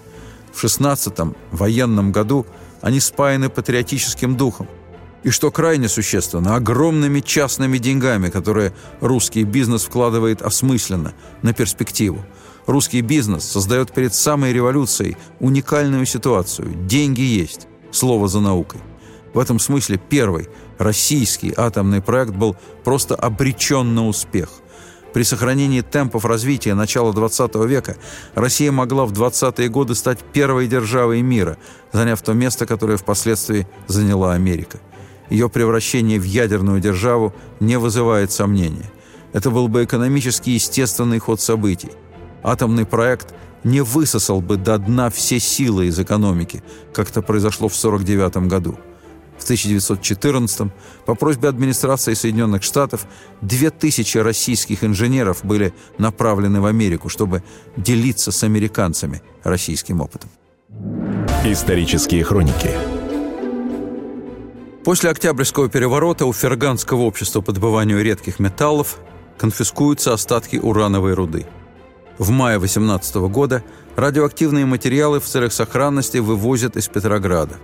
[0.54, 2.46] В 16 военном году
[2.82, 4.68] они спаяны патриотическим духом.
[5.22, 12.26] И что крайне существенно, огромными частными деньгами, которые русский бизнес вкладывает осмысленно, на перспективу.
[12.68, 16.74] Русский бизнес создает перед самой революцией уникальную ситуацию.
[16.88, 17.68] Деньги есть.
[17.92, 18.80] Слово за наукой.
[19.34, 24.50] В этом смысле первый российский атомный проект был просто обречен на успех.
[25.14, 27.98] При сохранении темпов развития начала 20 века
[28.36, 31.58] Россия могла в 20-е годы стать первой державой мира,
[31.92, 34.80] заняв то место, которое впоследствии заняла Америка.
[35.30, 38.90] Ее превращение в ядерную державу не вызывает сомнения.
[39.34, 41.92] Это был бы экономически естественный ход событий.
[42.44, 46.64] Атомный проект не высосал бы до дна все силы из экономики,
[46.94, 48.80] как это произошло в 1949 году.
[49.50, 50.72] В 1914
[51.08, 53.08] по просьбе администрации Соединенных Штатов
[53.42, 57.42] 2000 российских инженеров были направлены в Америку, чтобы
[57.76, 60.30] делиться с американцами российским опытом.
[61.44, 62.70] Исторические хроники
[64.84, 69.00] После Октябрьского переворота у Ферганского общества по добыванию редких металлов
[69.40, 71.48] конфискуются остатки урановой руды.
[72.20, 73.64] В мае 18 года
[73.96, 77.56] радиоактивные материалы в целях сохранности вывозят из Петрограда.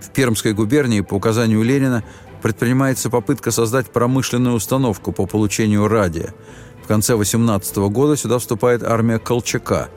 [0.00, 2.02] В Пермской губернии по указанию Ленина
[2.42, 6.34] предпринимается попытка создать промышленную установку по получению радия.
[6.82, 9.88] В конце 18 года сюда вступает армия Колчака.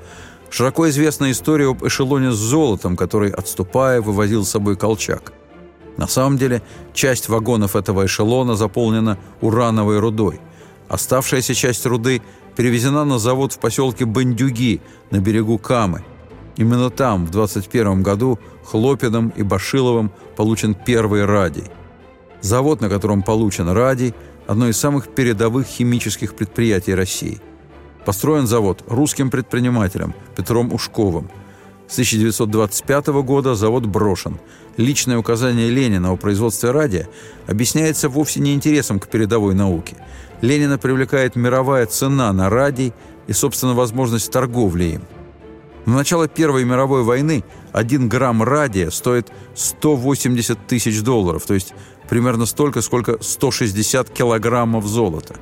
[0.50, 5.34] Широко известна история об эшелоне с золотом, который, отступая, вывозил с собой Колчак–
[5.98, 6.62] на самом деле,
[6.94, 10.40] часть вагонов этого эшелона заполнена урановой рудой.
[10.90, 12.22] Оставшаяся часть руды
[12.56, 16.04] перевезена на завод в поселке Бандюги на берегу Камы.
[16.56, 21.66] Именно там в 21 году Хлопиным и Башиловым получен первый радий.
[22.42, 24.14] Завод, на котором получен радий,
[24.48, 27.42] одно из самых передовых химических предприятий России.
[28.06, 31.30] Построен завод русским предпринимателем Петром Ушковым–
[31.88, 34.40] с 1925 года завод брошен.
[34.78, 37.08] Личное указание Ленина о производстве радия
[37.46, 39.96] объясняется вовсе не интересом к передовой науке.
[40.42, 42.94] Ленина привлекает мировая цена на радий
[43.28, 45.02] и, собственно, возможность торговли им.
[45.86, 47.44] На начало Первой мировой войны
[47.74, 51.74] один грамм радия стоит 180 тысяч долларов, то есть
[52.10, 55.36] примерно столько, сколько 160 килограммов золота.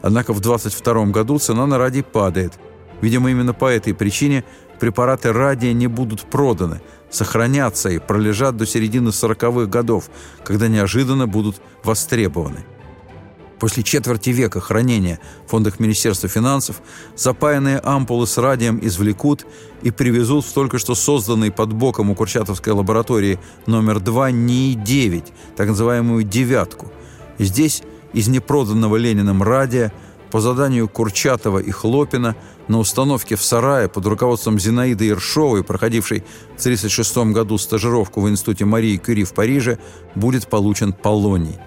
[0.00, 2.52] Однако в 22 году цена на радий падает.
[3.00, 4.44] Видимо, именно по этой причине
[4.78, 10.10] препараты радия не будут проданы, сохранятся и пролежат до середины 40-х годов,
[10.44, 12.64] когда неожиданно будут востребованы.
[13.62, 16.82] После четверти века хранения в фондах Министерства финансов
[17.14, 19.46] запаянные ампулы с радием извлекут
[19.82, 25.68] и привезут в только что созданный под боком у Курчатовской лаборатории номер 2 НИИ-9, так
[25.68, 26.90] называемую «девятку».
[27.38, 29.92] Здесь из непроданного Лениным радия
[30.32, 32.34] по заданию Курчатова и Хлопина
[32.66, 36.24] на установке в сарае под руководством Зинаиды Ершовой, проходившей
[36.56, 39.78] в 1936 году стажировку в Институте Марии Кюри в Париже,
[40.16, 41.60] будет получен полоний.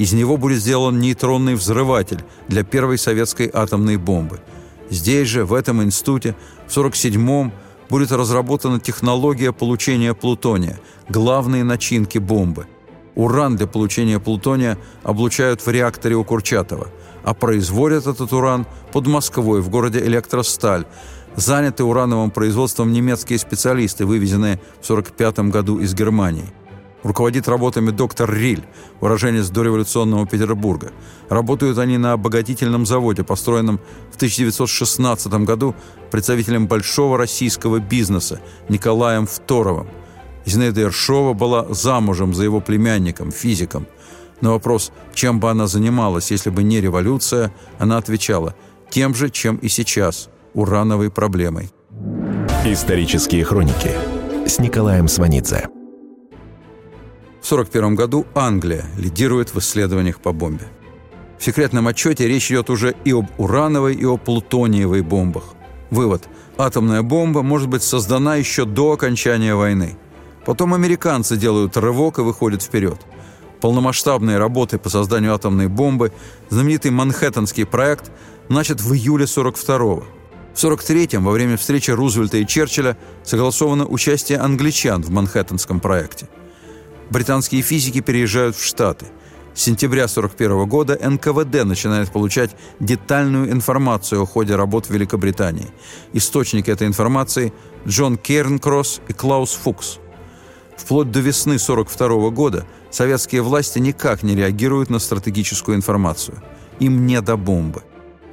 [0.00, 4.40] Из него будет сделан нейтронный взрыватель для первой советской атомной бомбы.
[4.88, 6.34] Здесь же, в этом институте,
[6.66, 7.52] в 1947-м
[7.90, 12.66] будет разработана технология получения плутония, главные начинки бомбы.
[13.14, 16.88] Уран для получения плутония облучают в реакторе у Курчатова–
[17.22, 20.86] а производят этот уран под Москвой в городе Электросталь,
[21.36, 26.46] заняты урановым производством немецкие специалисты, вывезенные в 1945 году из Германии.
[27.02, 28.64] Руководит работами доктор Риль,
[29.00, 30.92] уроженец дореволюционного Петербурга.
[31.28, 35.74] Работают они на обогатительном заводе, построенном в 1916 году
[36.10, 39.88] представителем большого российского бизнеса Николаем Второвым.
[40.44, 43.86] Зинаида Ершова была замужем за его племянником, физиком–
[44.40, 48.54] на вопрос, чем бы она занималась, если бы не революция, она отвечала
[48.90, 51.70] тем же, чем и сейчас– урановой проблемой.
[52.64, 53.92] Исторические хроники
[54.46, 55.79] с Николаем Сванидзе.
[57.40, 60.66] В 1941 году Англия лидирует в исследованиях по бомбе.
[61.38, 65.54] В секретном отчете речь идет уже и об урановой, и о плутониевой бомбах.
[65.90, 69.96] Вывод– атомная бомба может быть создана еще до окончания войны.
[70.44, 73.00] Потом американцы делают рывок и выходят вперед–
[73.60, 76.12] полномасштабные работы по созданию атомной бомбы,
[76.48, 78.10] знаменитый Манхэттенский проект,
[78.48, 80.04] начат в июле 42-го.
[80.54, 86.28] В 43-м, во время встречи Рузвельта и Черчилля, согласовано участие англичан в Манхэттенском проекте.
[87.10, 89.06] Британские физики переезжают в Штаты.
[89.54, 95.66] С сентября 41 года НКВД начинает получать детальную информацию о ходе работ в Великобритании.
[96.12, 97.52] Источники этой информации–
[97.86, 99.98] Джон Кернкросс и Клаус Фукс.
[100.76, 106.42] Вплоть до весны 42 года– Советские власти никак не реагируют на стратегическую информацию.
[106.80, 107.82] Им не до бомбы.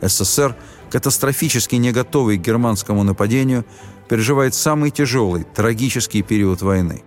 [0.01, 0.55] СССР,
[0.89, 3.65] катастрофически не готовый к германскому нападению,
[4.09, 7.03] переживает самый тяжелый, трагический период войны.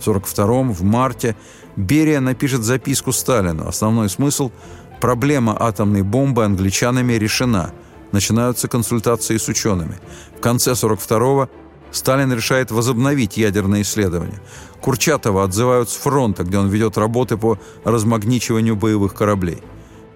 [0.00, 1.36] В 1942 в марте
[1.76, 3.68] Берия напишет записку Сталину.
[3.68, 4.50] Основной смысл–
[5.00, 7.72] проблема атомной бомбы англичанами решена.
[8.10, 10.00] Начинаются консультации с учеными.
[10.38, 11.48] В конце 1942
[11.92, 14.40] Сталин решает возобновить ядерные исследования.
[14.80, 19.58] Курчатова отзывают с фронта, где он ведет работы по размагничиванию боевых кораблей.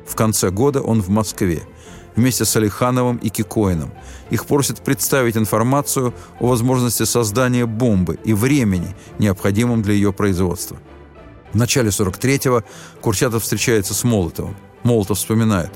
[0.07, 1.63] В конце года он в Москве
[2.17, 3.93] вместе с Алихановым и Кикоином.
[4.31, 10.79] Их просят представить информацию о возможности создания бомбы и времени, необходимом для ее производства.
[11.53, 12.65] В начале 43-го
[13.01, 14.57] Курчатов встречается с Молотовым.
[14.83, 15.71] Молотов вспоминает.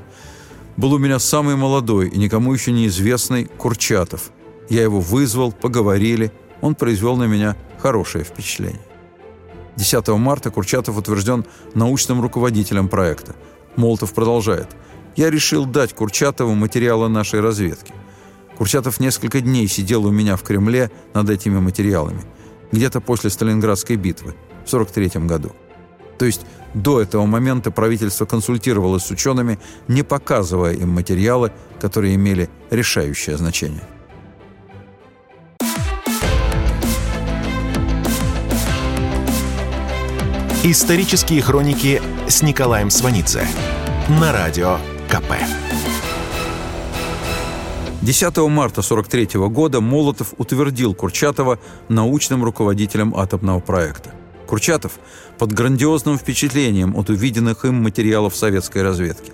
[0.76, 4.30] «Был у меня самый молодой и никому еще неизвестный Курчатов.
[4.68, 6.32] Я его вызвал, поговорили.
[6.60, 8.80] Он произвел на меня хорошее впечатление».
[9.76, 13.36] 10 марта Курчатов утвержден научным руководителем проекта.
[13.76, 14.68] Молотов продолжает.
[15.18, 17.92] «Я решил дать Курчатову материалы нашей разведки.
[18.56, 22.22] Курчатов несколько дней сидел у меня в Кремле над этими материалами.
[22.70, 25.50] Где-то после Сталинградской битвы в 43 году.
[26.20, 31.50] То есть до этого момента правительство консультировалось с учеными, не показывая им материалы,
[31.80, 33.82] которые имели решающее значение.
[40.62, 43.48] Исторические хроники с Николаем Сванидзе
[44.08, 45.32] на радио КП.
[48.02, 54.12] 10 марта 1943 года Молотов утвердил Курчатова научным руководителем атомного проекта.
[54.46, 54.92] Курчатов
[55.38, 59.32] под грандиозным впечатлением от увиденных им материалов советской разведки.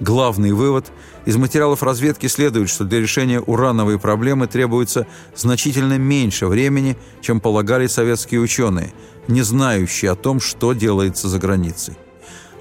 [0.00, 0.86] Главный вывод–
[1.26, 7.88] из материалов разведки следует, что для решения урановой проблемы требуется значительно меньше времени, чем полагали
[7.88, 8.92] советские ученые,
[9.26, 11.96] не знающие о том, что делается за границей.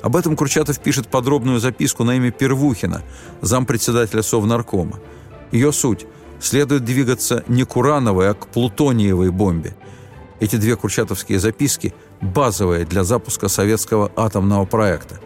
[0.06, 3.02] Об этом Курчатов пишет подробную записку на имя Первухина,
[3.41, 5.00] зампредседателя Совнаркома.
[5.52, 6.06] Ее суть–
[6.39, 9.76] следует двигаться не к урановой, а к плутониевой бомбе.
[10.39, 15.20] Эти две курчатовские записки– базовые для запуска советского атомного проекта.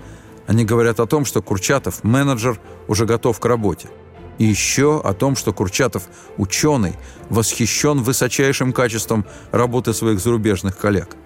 [0.47, 3.89] Они говорят о том, что Курчатов, менеджер, уже готов к работе.
[4.37, 6.03] И еще о том, что Курчатов,
[6.37, 6.95] ученый,
[7.29, 11.17] восхищен высочайшим качеством работы своих зарубежных коллег.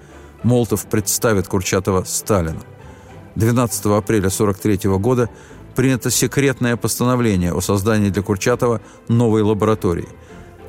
[0.41, 2.63] Молотов представит Курчатова Сталину.
[3.35, 5.29] 12 апреля 1943 года
[5.75, 10.07] принято секретное постановление о создании для Курчатова новой лаборатории.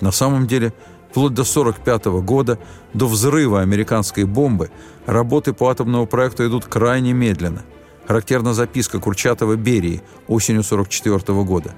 [0.00, 0.72] На самом деле–
[1.14, 2.59] Вплоть до 1945 года,
[2.92, 4.72] до взрыва американской бомбы,
[5.07, 7.62] работы по атомному проекту идут крайне медленно.
[8.09, 11.77] Характерна записка Курчатова Берии осенью 1944 года.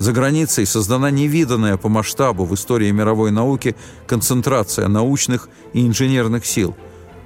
[0.00, 3.76] За границей создана невиданная по масштабу в истории мировой науки
[4.08, 6.74] концентрация научных и инженерных сил.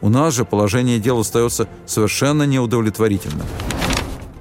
[0.00, 3.46] У нас же положение дел остается совершенно неудовлетворительным.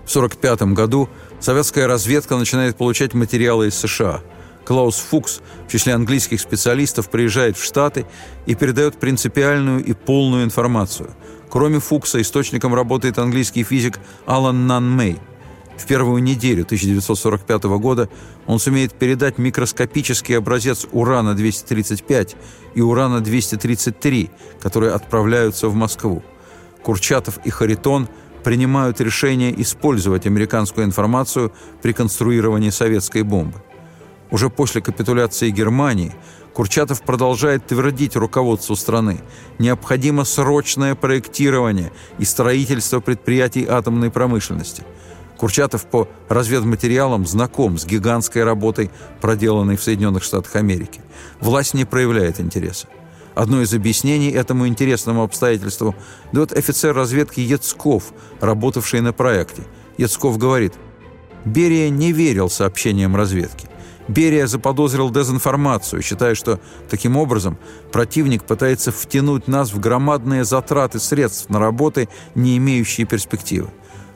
[0.06, 4.22] В 1945 году советская разведка начинает получать материалы из США–
[4.66, 8.06] Клаус Фукс в числе английских специалистов приезжает в Штаты
[8.46, 11.12] и передает принципиальную и полную информацию.
[11.50, 15.20] Кроме Фукса, источником работает английский физик Алан Нан Мэй.
[15.78, 18.10] В первую неделю 1945 года
[18.48, 22.36] он сумеет передать микроскопический образец урана-235
[22.76, 24.30] и урана-233,
[24.62, 26.24] которые отправляются в Москву.
[26.82, 28.08] Курчатов и Харитон
[28.44, 33.62] принимают решение использовать американскую информацию при конструировании советской бомбы.
[34.32, 36.14] Уже после капитуляции Германии
[36.56, 39.20] Курчатов продолжает твердить руководству страны
[39.60, 44.84] необходимо срочное проектирование и строительство предприятий атомной промышленности.
[45.38, 48.90] Курчатов по разведматериалам знаком с гигантской работой,
[49.22, 51.02] проделанной в Соединенных Штатах Америки.
[51.42, 52.88] Власть не проявляет интереса.
[53.36, 55.94] Одно из объяснений этому интересному обстоятельству
[56.32, 59.64] дает офицер разведки Яцков, работавший на проекте.
[59.98, 60.74] Яцков говорит,
[61.44, 63.68] Берия не верил сообщениям разведки.
[64.08, 67.58] Берия заподозрил дезинформацию, считая, что таким образом
[67.92, 73.70] противник пытается втянуть нас в громадные затраты средств на работы, не имеющие перспективы.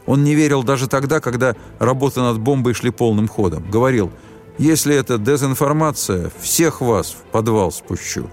[0.09, 3.69] Он не верил даже тогда, когда работы над бомбой шли полным ходом.
[3.69, 4.11] Говорил,
[4.57, 8.27] если это дезинформация, всех вас в подвал спущу.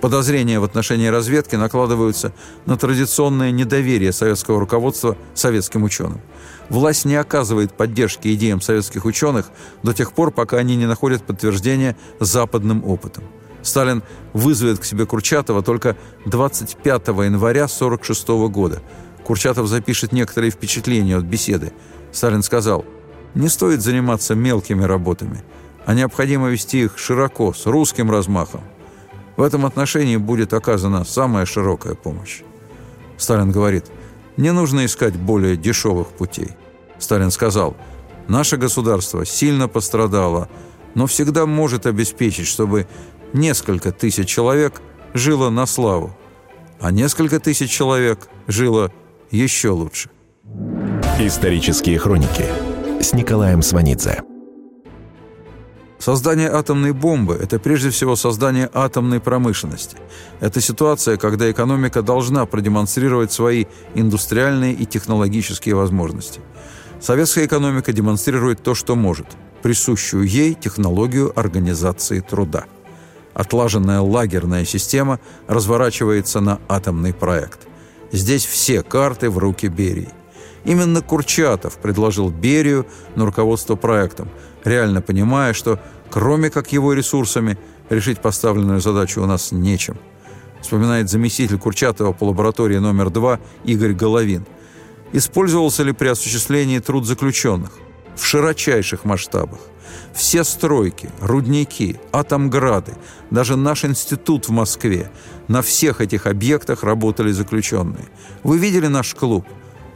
[0.00, 2.32] Подозрения в отношении разведки накладываются
[2.64, 6.22] на традиционное недоверие советского руководства советским ученым.
[6.70, 9.50] Власть не оказывает поддержки идеям советских ученых
[9.82, 13.24] до тех пор, пока они не находят подтверждения западным опытом.
[13.60, 18.82] Сталин вызовет к себе Курчатова только 25 января 1946 года.
[19.24, 21.72] Курчатов запишет некоторые впечатления от беседы.
[22.12, 22.84] Сталин сказал,
[23.34, 25.42] «Не стоит заниматься мелкими работами,
[25.86, 28.60] а необходимо вести их широко, с русским размахом.
[29.36, 32.42] В этом отношении будет оказана самая широкая помощь.
[33.16, 33.86] Сталин говорит,
[34.36, 36.50] не нужно искать более дешевых путей.
[36.98, 37.76] Сталин сказал,
[38.28, 40.48] наше государство сильно пострадало,
[40.94, 42.86] но всегда может обеспечить, чтобы
[43.32, 44.80] несколько тысяч человек
[45.12, 46.16] жило на славу.
[46.80, 48.92] а несколько тысяч человек жило
[49.34, 50.10] еще лучше.
[51.18, 52.44] Исторические хроники
[53.00, 54.22] с Николаем Сванидзе.
[55.98, 59.96] Создание атомной бомбы– это прежде всего создание атомной промышленности.
[60.40, 63.64] Это ситуация, когда экономика должна продемонстрировать свои
[63.94, 66.40] индустриальные и технологические возможности.
[67.00, 69.26] Советская экономика демонстрирует то, что может–
[69.62, 72.64] присущую ей технологию организации труда.
[73.32, 77.60] Отлаженная лагерная система разворачивается на атомный проект.
[78.14, 80.08] Здесь все карты в руки Берии.
[80.64, 82.86] Именно Курчатов предложил Берию
[83.16, 84.28] на руководство проектом,
[84.62, 87.58] реально понимая, что кроме как его ресурсами
[87.90, 89.98] решить поставленную задачу у нас нечем.
[90.62, 94.46] Вспоминает заместитель Курчатова по лаборатории номер 2 Игорь Головин.
[95.12, 97.72] Использовался ли при осуществлении труд заключенных?
[98.14, 99.58] В широчайших масштабах.
[100.12, 102.94] Все стройки, рудники, атомграды,
[103.30, 105.10] даже наш институт в Москве.
[105.48, 108.06] На всех этих объектах работали заключенные.
[108.44, 109.44] Вы видели наш клуб?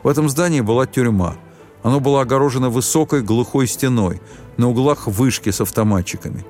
[0.03, 1.37] В этом здании была тюрьма.
[1.83, 4.21] Оно было огорожено высокой глухой стеной,
[4.57, 6.45] на углах вышки с автоматчиками.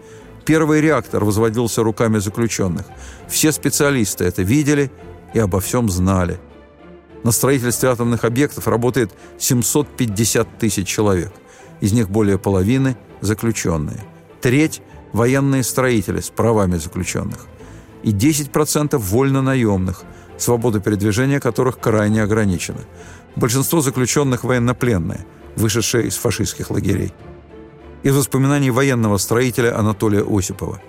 [0.47, 2.87] Первый реактор возводился руками заключенных.
[3.29, 4.91] Все специалисты это видели
[5.35, 6.41] и обо всем знали.
[7.23, 11.33] На строительстве атомных объектов работает 750 тысяч человек.
[11.81, 14.05] Из них более половины– заключенные.
[14.41, 17.47] Треть– военные строители с правами заключенных.
[18.03, 20.03] И 10% вольно-наемных,
[20.37, 22.81] свобода передвижения которых крайне ограничена.
[23.37, 27.13] Большинство заключенных военнопленные, вышедшие из фашистских лагерей
[28.03, 30.81] из воспоминаний военного строителя Анатолия Осипова.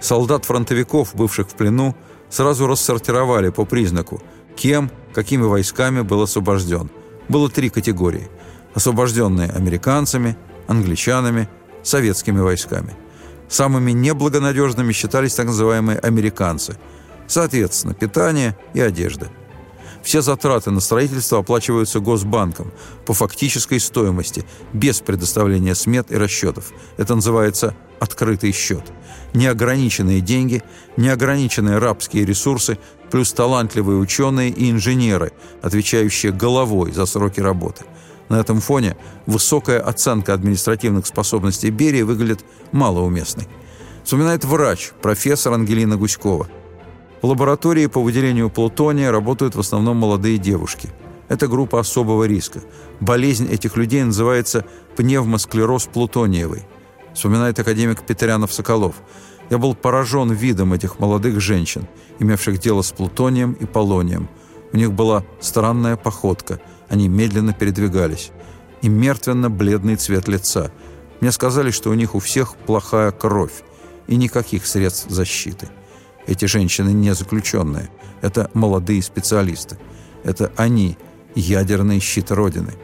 [0.00, 1.96] Солдат-фронтовиков, бывших в плену,
[2.28, 4.22] сразу рассортировали по признаку,
[4.56, 6.90] кем, какими войсками был освобожден.
[7.28, 8.28] Было три категории.
[8.74, 11.48] Освобожденные американцами, англичанами,
[11.88, 12.94] советскими войсками.
[13.48, 16.76] Самыми неблагонадежными считались так называемые американцы.
[17.26, 19.28] Соответственно, питание и одежда–
[20.02, 22.72] все затраты на строительство оплачиваются Госбанком
[23.04, 26.72] по фактической стоимости, без предоставления смет и расчетов.
[26.96, 28.84] Это называется «открытый счет».
[29.34, 30.62] Неограниченные деньги,
[30.96, 32.78] неограниченные рабские ресурсы,
[33.10, 37.84] плюс талантливые ученые и инженеры, отвечающие головой за сроки работы.
[38.28, 43.48] На этом фоне высокая оценка административных способностей Берии выглядит малоуместной.
[44.04, 46.48] Вспоминает врач, профессор Ангелина Гуськова–
[47.20, 50.88] в лаборатории по выделению плутония работают в основном молодые девушки.
[51.28, 52.60] Это группа особого риска.
[53.00, 54.64] Болезнь этих людей называется
[54.96, 56.62] пневмосклероз плутониевый.
[57.14, 58.94] Вспоминает академик Петрянов-Соколов.
[59.50, 61.88] Я был поражен видом этих молодых женщин,
[62.20, 64.28] имевших дело с плутонием и полонием.
[64.72, 68.30] У них была странная походка, они медленно передвигались.
[68.82, 70.70] И мертвенно-бледный цвет лица.
[71.20, 73.62] Мне сказали, что у них у всех плохая кровь
[74.06, 75.68] и никаких средств защиты.
[76.26, 77.90] Эти женщины не заключенные.
[78.20, 79.78] Это молодые специалисты.
[80.24, 80.96] Это они,
[81.34, 82.74] ядерный щит Родины.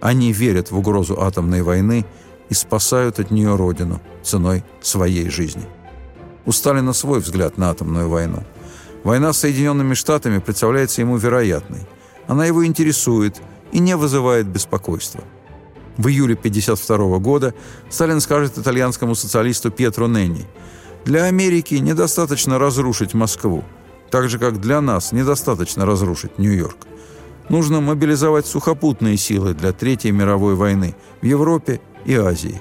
[0.00, 2.04] Они верят в угрозу атомной войны
[2.48, 5.66] и спасают от нее Родину ценой своей жизни.
[6.46, 8.42] У Сталина свой взгляд на атомную войну.
[9.02, 11.86] Война с Соединенными Штатами представляется ему вероятной.
[12.26, 13.40] Она его интересует
[13.74, 15.22] и не вызывает беспокойства.
[15.98, 17.54] В июле 1952 года
[17.90, 20.46] Сталин скажет итальянскому социалисту Пьетро Ненни–
[21.04, 23.62] для Америки недостаточно разрушить Москву,
[24.10, 26.78] так же, как для нас недостаточно разрушить Нью-Йорк.
[27.50, 32.60] Нужно мобилизовать сухопутные силы для Третьей мировой войны в Европе и Азии.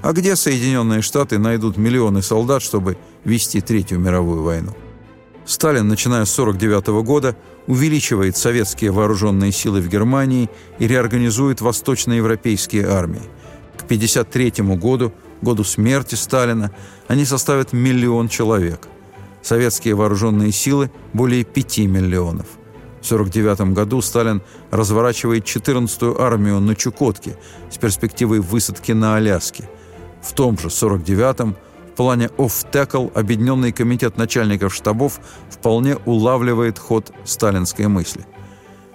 [0.00, 4.76] А где Соединенные Штаты найдут миллионы солдат, чтобы вести Третью мировую войну?
[5.44, 7.36] Сталин, начиная с 1949 года,
[7.66, 13.22] увеличивает советские вооруженные силы в Германии и реорганизует восточноевропейские армии.
[13.76, 16.70] К 1953 году году смерти Сталина,
[17.08, 18.88] они составят миллион человек.
[19.42, 22.46] Советские вооруженные силы– более 5 миллионов.
[23.00, 27.36] В 1949 году Сталин разворачивает 14-ю армию на Чукотке
[27.68, 29.68] с перспективой высадки на Аляске.
[30.22, 31.56] В том же 1949-м
[31.92, 35.20] в плане «Офф-Текл» Объединенный комитет начальников штабов
[35.50, 38.24] вполне улавливает ход сталинской мысли.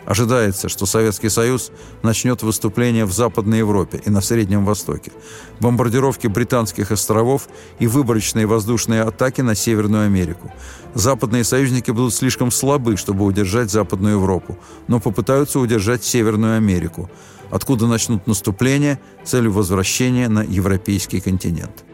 [0.08, 1.72] Ожидается, что Советский Союз
[2.02, 5.12] начнет выступление в Западной Европе и на Среднем Востоке,
[5.60, 10.52] бомбардировки британских островов и выборочные воздушные атаки на Северную Америку.
[10.96, 17.12] Западные союзники будут слишком слабы, чтобы удержать Западную Европу, но попытаются удержать Северную Америку,
[17.52, 21.87] откуда начнут наступление целью возвращения на европейский континент.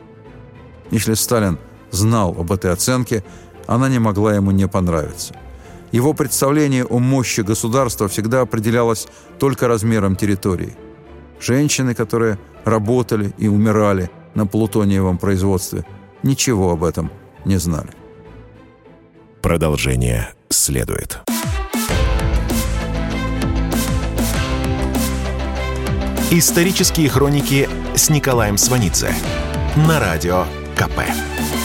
[0.93, 1.57] Если Сталин
[1.89, 3.23] знал об этой оценке,
[3.65, 5.33] она не могла ему не понравиться.
[5.91, 9.07] Его представление о мощи государства всегда определялось
[9.39, 10.75] только размером территории.
[11.39, 15.83] Женщины, которые работали и умирали на плутониевом производстве,
[16.21, 17.09] ничего об этом
[17.43, 17.89] не знали.
[19.41, 21.21] Продолжение следует.
[26.29, 29.11] Исторические хроники с Николаем Сванидзе
[29.75, 30.45] на радио
[30.75, 31.62] КП.